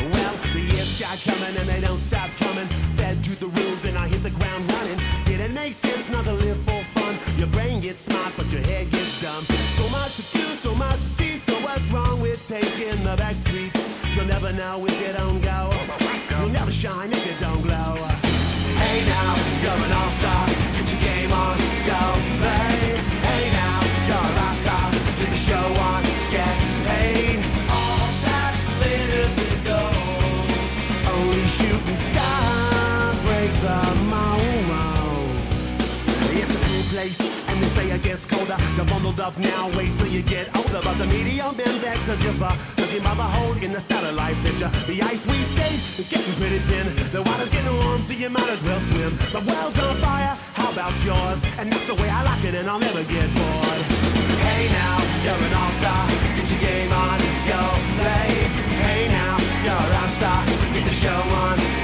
Well, 0.00 0.34
the 0.52 0.60
years 0.60 1.00
got 1.00 1.18
coming 1.22 1.56
and 1.56 1.68
they 1.68 1.80
don't 1.80 2.00
stop 2.00 2.28
coming. 2.38 2.66
Fed 2.96 3.22
to 3.22 3.30
the 3.38 3.46
rules 3.46 3.84
and 3.84 3.96
I 3.96 4.08
hit 4.08 4.24
the 4.24 4.30
ground 4.30 4.70
running. 4.72 4.98
Didn't 5.24 5.54
make 5.54 5.72
sense 5.72 6.10
not 6.10 6.24
to 6.24 6.32
live 6.32 6.58
for 6.64 6.82
fun. 6.98 7.16
Your 7.38 7.48
brain 7.48 7.80
gets 7.80 8.00
smart, 8.00 8.32
but 8.36 8.50
your 8.50 8.62
head 8.62 8.90
gets 8.90 9.22
dumb. 9.22 9.44
So 9.78 9.88
much 9.88 10.16
to 10.16 10.36
do, 10.36 10.44
so 10.66 10.74
much 10.74 10.96
to 10.96 11.10
see. 11.16 11.38
So 11.38 11.54
what's 11.62 11.88
wrong 11.92 12.20
with 12.20 12.46
taking 12.48 13.02
the 13.04 13.14
back 13.16 13.36
streets? 13.36 13.78
You'll 14.16 14.26
never 14.26 14.52
know 14.52 14.84
if 14.84 15.00
you 15.00 15.12
don't 15.14 15.40
go. 15.40 15.70
You'll 16.28 16.50
never 16.50 16.72
shine 16.72 17.12
if 17.12 17.24
you 17.24 17.38
don't 17.38 17.62
glow. 17.62 17.94
Hey 18.82 18.98
now, 19.08 19.36
you're 19.62 19.86
an 19.86 19.92
all-star. 19.92 20.71
bundled 38.84 39.20
up 39.20 39.36
now. 39.38 39.70
Wait 39.76 39.96
till 39.96 40.08
you 40.08 40.22
get 40.22 40.48
older. 40.56 40.80
But 40.82 40.96
the 40.98 41.06
media, 41.06 41.50
been 41.56 41.76
back 41.82 41.98
to 42.06 42.16
differ. 42.16 42.52
Looking 42.80 43.02
by 43.02 43.14
the 43.14 43.28
hole 43.36 43.54
in 43.62 43.72
the 43.72 43.80
satellite 43.80 44.36
picture. 44.42 44.70
The 44.86 45.02
ice 45.02 45.24
we 45.26 45.38
skate 45.54 45.80
is 46.00 46.08
getting 46.08 46.34
pretty 46.34 46.58
thin. 46.70 46.86
The 47.12 47.22
water's 47.22 47.50
getting 47.50 47.76
warm, 47.84 48.02
so 48.02 48.12
you 48.12 48.30
might 48.30 48.48
as 48.48 48.62
well 48.62 48.80
swim. 48.80 49.12
The 49.32 49.42
world's 49.44 49.78
on 49.78 49.96
fire, 49.96 50.34
how 50.54 50.70
about 50.72 50.94
yours? 51.04 51.38
And 51.58 51.72
that's 51.72 51.86
the 51.86 51.94
way 51.94 52.08
I 52.08 52.22
like 52.22 52.44
it, 52.44 52.54
and 52.54 52.68
I'll 52.68 52.80
never 52.80 53.04
get 53.04 53.28
bored. 53.34 53.82
Hey 54.46 54.68
now, 54.72 54.96
you're 55.24 55.42
an 55.46 55.54
all-star. 55.54 56.02
Get 56.36 56.50
your 56.50 56.60
game 56.60 56.92
on, 56.92 57.18
go 57.46 57.62
play. 58.00 58.28
Hey 58.82 59.08
now, 59.08 59.36
you're 59.64 59.76
a 59.76 59.90
rock 59.94 60.10
star. 60.18 60.40
Get 60.74 60.84
the 60.84 60.92
show 60.92 61.20
on. 61.44 61.81